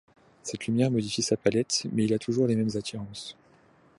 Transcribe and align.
Cette 0.41 0.65
lumière 0.65 0.89
modifie 0.89 1.21
sa 1.21 1.37
palette 1.37 1.85
mais 1.91 2.05
il 2.05 2.13
a 2.15 2.17
toujours 2.17 2.47
les 2.47 2.55
mêmes 2.55 2.71
attirances. 2.75 3.37